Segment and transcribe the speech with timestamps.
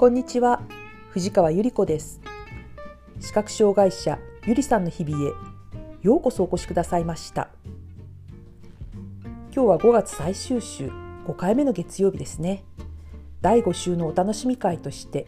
[0.00, 0.62] こんにちは。
[1.10, 2.22] 藤川ゆり子です。
[3.20, 5.32] 視覚障害者ゆりさんの日々へ
[6.00, 7.50] ようこそお越しくださいました。
[9.54, 10.86] 今日は5月最終週
[11.26, 12.64] 5回目の月曜日ですね。
[13.42, 15.26] 第5週のお楽しみ会として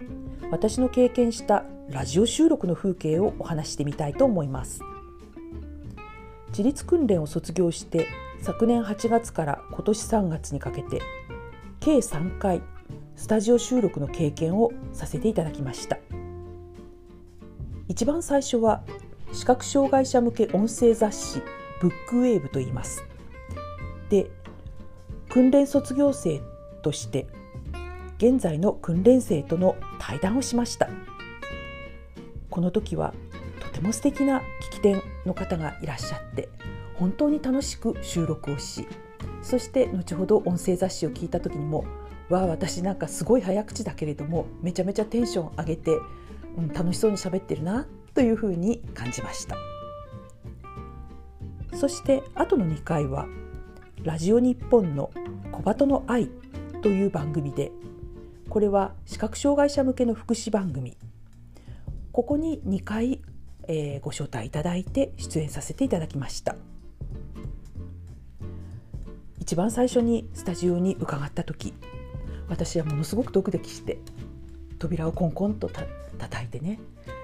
[0.51, 4.81] 私の経験したラジオ収録の風景をお話してみたいと思います。
[6.49, 8.07] 自立訓練を卒業して
[8.41, 11.03] 昨年8月から今年3月にかけて
[11.79, 12.63] 計3回
[13.23, 15.97] スタジオ収録の経験をさせていただきました。
[17.87, 18.83] 一番最初は
[19.33, 21.41] 視覚障害者向け音声雑誌
[21.81, 23.05] ブックウェーブと言います。
[24.11, 24.29] で
[25.29, 26.41] 訓練卒業生
[26.83, 27.29] として
[28.19, 30.91] 現在の訓練生との対談をしました。
[32.51, 33.15] この時は
[33.61, 36.49] とても素敵な聞き手の方がいらっしゃって
[36.97, 38.89] 本当に楽しく収録をし
[39.43, 41.85] そして後ほど音声雑誌を聞いた時にも
[42.29, 45.99] わ私なんかすごい早口だけれどもめちゃめちゃテンション上げて、
[46.57, 49.57] うん、楽しそうに喋ってるなというふうに感じました。
[51.75, 53.27] そして後の2回は
[54.03, 55.11] ラジオ日本の
[55.53, 56.29] 小鳩の愛
[56.83, 57.73] という番組で
[58.49, 60.97] これは視覚障害者向けの福祉番組。
[62.13, 63.23] ここに2回、
[63.67, 66.57] えー、ご招待いただいて出演させていただきました。
[69.41, 71.73] 一番最初にスタジオに伺った時
[72.49, 73.99] 私はものすごくドキドキして
[74.79, 75.83] 扉をコンコンとた
[76.19, 76.79] 叩いてね。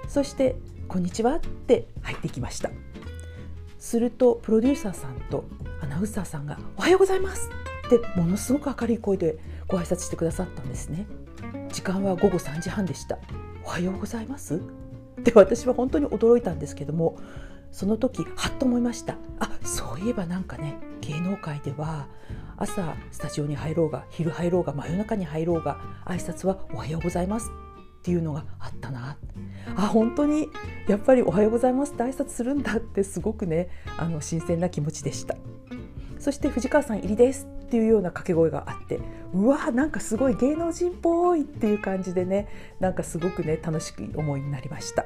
[0.09, 0.57] そして
[0.89, 2.71] 「こんにちは」って入ってきました。
[3.79, 5.45] するとプロデューサーさんと
[5.81, 7.49] アナウンサーさんが「おはようございます」
[7.87, 11.07] ってものすごく明るい声でご挨拶してくださったんですね。
[11.73, 13.19] 時間は午後3時半でした
[13.65, 14.61] 「おはようございます」
[15.21, 17.19] って私は本当に驚いたんですけども
[17.71, 19.17] その時はっと思いました。
[19.39, 22.09] あそういえばなんかね芸能界では
[22.59, 27.51] 朝スタジオに入ろうが昼入ろうが真夜中に入ろうが挨拶は「おはようございます」
[28.01, 29.17] っていうのがあったな。
[29.77, 30.49] あ本当に
[30.89, 35.37] やっぱり「おはようございます」って挨拶するんだってすごくねあの新鮮な気持ちでした。
[36.19, 37.49] そして藤川さん入りです。
[37.69, 38.99] っていうような掛け声があって
[39.35, 42.49] うわなんかすごい芸能人っぽいっていう感じでね
[42.81, 45.05] なんかすごくね楽しく思いになりました。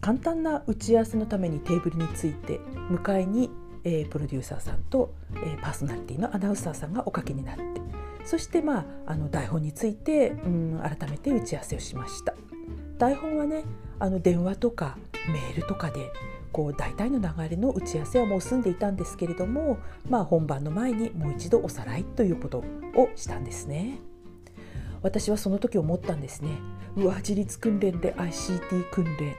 [0.00, 3.50] 簡単な打ち合わせのためにテーブルについて向かいに、
[3.84, 7.62] えー、プロデューサーさんと、えー、パーソナリティのアナウンサーさんがおかけになって
[8.24, 12.34] そしてまああの台本について、うん、改めて打ち合わせをしました
[12.98, 13.64] 台本はね
[13.98, 14.96] あの電話とか
[15.28, 16.10] メールとかで
[16.52, 19.78] こう大体の流れの打ち合わせはもう済んでいたんですけれども、
[20.08, 22.58] まあ、本番の前にもう一度おさらいということ
[22.96, 24.00] をしたんですね。
[25.02, 26.50] 私はその時思ったんですね。
[26.96, 29.36] うわ自立訓練で ICT 訓練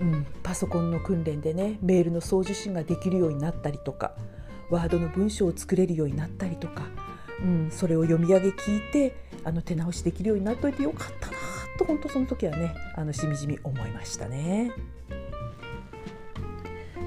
[0.00, 4.14] うん、パソコンの訓練でねメールの送受信ができるようになったりとか
[4.70, 6.84] ワードの文章を作れるようになったりとか、
[7.42, 11.36] うん、それを読み上げ聞いてあの手直しできるようになっといてよかったな
[11.78, 14.72] と本当その時はねあのしみじみ思いましたね。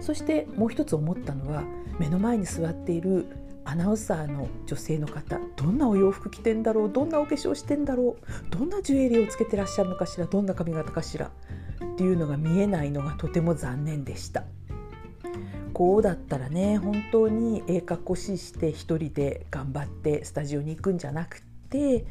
[0.01, 1.63] そしてもう一つ思ったのは
[1.97, 3.25] 目の前に座っている
[3.63, 11.31] アナウンサーの女性の方どんなお洋服着てんだろうどんなお化粧してんだろうどんなジュエリーをつけてらっしゃるのかしらどんな髪型かしら
[11.94, 14.44] っていうのが見えないのがとても残念でした。
[15.73, 22.05] こうだったらね本当にええかっこしいして一人で頑張ってスタジオに行くんじゃなくて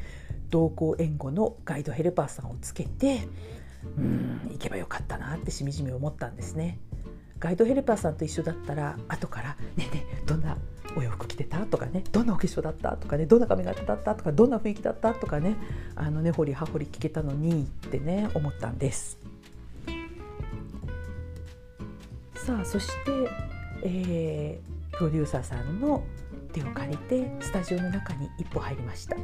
[0.49, 3.21] 同行援護のガイドヘルパーさんをつけて
[3.97, 6.79] うん行けばよかったなってしみじみ思ったんですね。
[7.39, 10.57] ガイドヘルパーさんと一緒だったら後から「ねえねえどんな
[10.97, 15.55] お洋服着てた?」とかね「どんなお化粧だった?」とかね「どんな髪型だった?」とか「どんな雰囲気だった?」とかね
[15.95, 19.17] あの根掘り葉掘り聞けたのにってね思ったんです。
[22.43, 23.29] さあそして、
[23.83, 26.03] えー、プロデューサーさんの
[26.51, 29.15] 手を借りてスタジオの中に一歩入りました。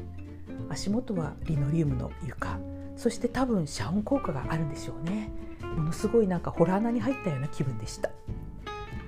[0.69, 2.57] 足元はリノリウムの床。
[2.95, 5.33] そして多分遮音効果があるんでしょうね。
[5.61, 8.09] ものすごいなんかホラー穴に入ったような気分でした。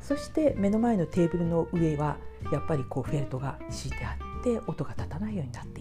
[0.02, 2.18] そして目の前のテーブルの上は
[2.52, 5.81] やっぱりこうフェルトが敷いてあって音が立たないようになってい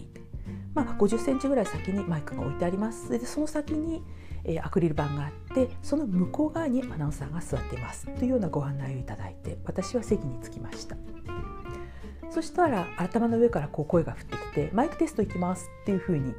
[0.73, 3.09] まあ50センチぐらい先にマイクが置いてあります。
[3.09, 4.03] でその先に
[4.43, 8.05] えー、アクリル板があってその向こう側にアナウンサーが座っています。
[8.17, 10.95] というようなご案内をいただいて私は席に着きました。
[12.29, 16.33] そしたら頭の上からこう声が降ってきて「マイクテスト行きます」っていうふうに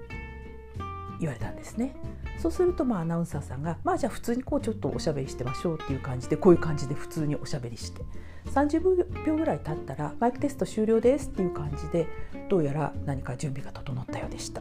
[1.20, 1.94] 言われたんですね。
[2.42, 8.02] そうするとまあアナウンサーさんが「まあじゃあ普通にこうちょっとおしゃべりしてましょう」っていう感じでこういう感じで普通におしゃべりして
[8.46, 12.08] 30秒ぐらい経ったら「マイクテスト終了です」っていう感じで
[12.48, 14.60] どうやら何か準備が整ったようでした。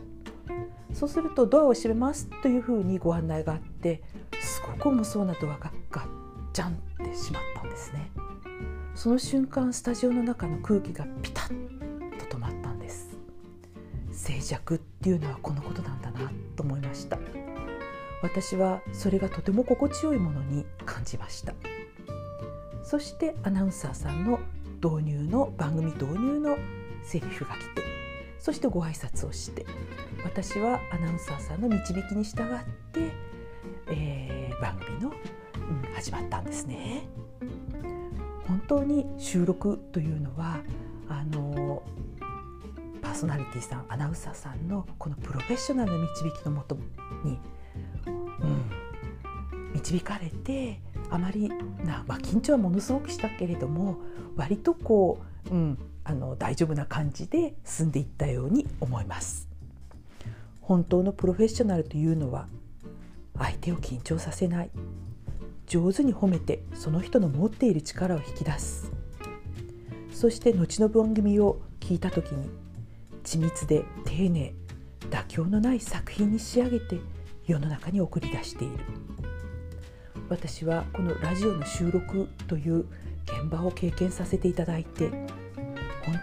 [0.93, 4.03] そうするとドアを閉めますというふうにご案内があって
[4.39, 6.07] すごく重そうなドアがガッ
[6.53, 8.11] チャンって閉まったんですね。
[8.93, 13.17] その瞬間スタジオの中の空気がピタッと止まったんです。
[14.11, 17.17] 静寂っていうのはこのことなんだなと思いました。
[18.21, 21.53] 私はそれがとても心地よいものに感じました
[22.83, 24.39] そしてアナウンサーさんの
[24.83, 26.57] 導入の番組導入の
[27.03, 27.81] セリフが来て
[28.39, 29.65] そしてご挨拶をして
[30.23, 33.11] 私はアナウンサーさんの導きに従って、
[33.87, 37.07] えー、番組の、うん、始まったんですね。
[38.47, 40.59] 本当に収録というのは
[41.07, 41.83] あの
[43.01, 46.75] パーソナリティさんアナウンサーさんのこのプロフェッショナルな導きのもと
[47.23, 47.39] に、
[49.81, 50.79] 導かれて
[51.09, 51.49] あまり
[51.83, 53.97] な、まあ、緊張はものすごくしたけれども
[54.35, 55.19] 割とこ
[55.49, 59.49] う、うん、あの大丈夫な感じで進んでいったように思います。
[60.61, 62.47] 本当のプロフェッショナルというのは
[63.37, 64.69] 相手を緊張させない。
[65.67, 68.91] 上手に褒めてその人の持っている力を引き出す。
[70.13, 72.49] そして後の番組を聞いた時に
[73.23, 74.53] 緻密で丁寧
[75.09, 76.99] 妥協のない作品に仕上げて
[77.45, 78.83] 世の中に送り出している。
[80.31, 82.85] 私はこのラジオの収録という
[83.25, 85.27] 現場を経験させていただいて本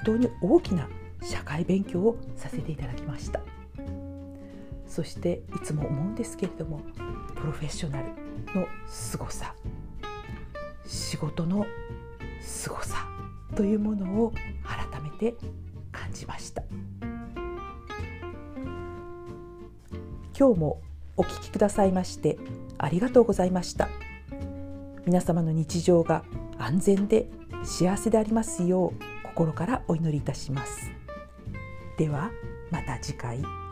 [0.02, 0.88] 当に大きな
[1.22, 3.42] 社会勉強をさせていただきました。
[4.86, 6.80] そしていつも思うんですけれども
[7.36, 8.08] プロフェッショナル
[8.58, 9.54] の凄さ
[10.86, 11.66] 仕事の
[12.40, 13.06] 凄さ
[13.54, 14.32] というものを
[14.64, 15.36] 改めて
[15.92, 16.62] 感じました。
[20.34, 20.80] 今日も
[21.18, 22.38] お聞きくださいまして
[22.78, 23.88] ありがとうございました。
[25.04, 26.22] 皆様の日常が
[26.58, 27.28] 安全で
[27.64, 30.90] 幸せでありますよう心からお祈りいたします。
[31.96, 32.30] では
[32.70, 33.67] また次回。